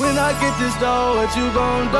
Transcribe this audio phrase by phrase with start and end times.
[0.00, 1.98] I get this dough, what you gon' do?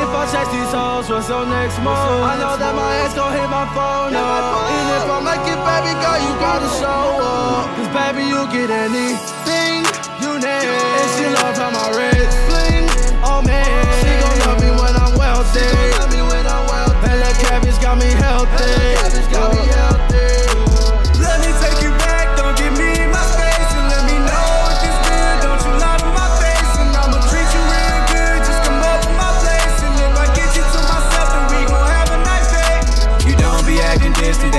[0.00, 1.92] If I chase these hoes, what's your next move?
[1.92, 4.72] I know that my ex gon' hit my phone up.
[4.72, 7.68] And if I make it, baby girl, you gotta show up.
[7.76, 9.84] Cause baby, you get anything
[10.24, 10.64] you need.
[10.64, 12.88] And she love how my wrist bling.
[13.20, 13.68] Oh man,
[14.00, 15.68] she gon' love me when I'm wealthy.
[17.04, 18.97] And that cabbage got me healthy.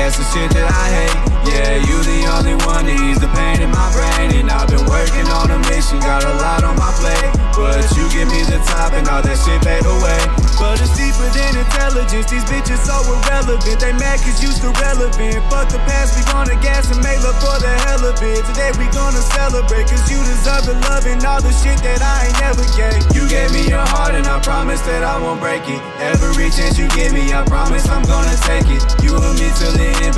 [0.10, 1.18] That's the shit that I hate.
[1.46, 4.82] Yeah, you the only one to ease the pain in my brain, and I've been
[4.90, 7.30] working on a mission, got a lot on my plate.
[7.54, 10.22] But you give me the top and all that shit fade away.
[10.58, 12.26] But it's deeper than intelligence.
[12.26, 13.78] These bitches so irrelevant.
[13.78, 15.38] They mad cause you still relevant.
[15.54, 18.42] Fuck the past, we gonna gas and make love for the hell of it.
[18.50, 22.28] Today we gonna celebrate cause you deserve the love and all the shit that I
[22.28, 23.02] ain't never gave.
[23.14, 25.82] You gave me your heart and I promise that I won't break it.
[26.02, 28.82] Every chance you give me, I promise I'm gonna take it.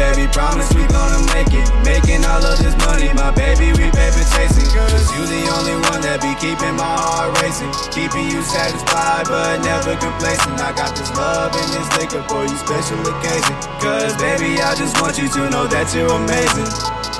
[0.01, 0.25] Baby.
[0.33, 1.67] Promise we gonna make it.
[1.85, 4.65] Making all of this money, my baby, we paper chasing.
[4.73, 7.69] Cause you the only one that be keeping my heart racing.
[7.93, 10.57] Keeping you satisfied, but never complacent.
[10.57, 13.55] I got this love and this liquor for you, special occasion.
[13.77, 16.69] Cause baby, I just want you to know that you're amazing.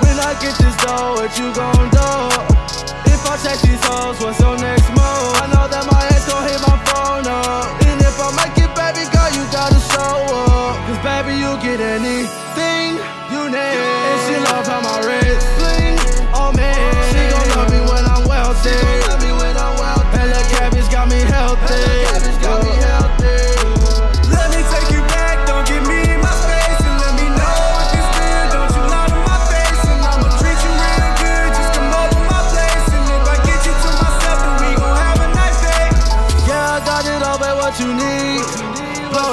[0.02, 2.09] When I get this dough, what you gon' do?
[3.14, 4.81] If I chase these hoes, what's your next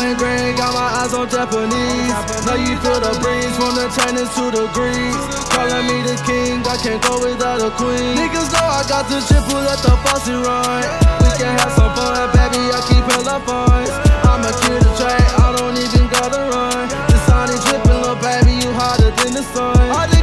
[0.08, 2.16] and gray, got my eyes on Japanese.
[2.48, 5.20] Now you feel the breeze from the Chinese to the Greeks.
[5.52, 8.16] Calling me the king, I can't go without a queen.
[8.16, 10.80] Niggas know I got the triple, let the posse run.
[11.20, 13.92] We can have some fun, baby, I keep her hella funds.
[14.24, 16.88] I'ma kill the track, I don't even gotta run.
[17.12, 20.17] The sun is dripping, little baby, you hotter than the sun.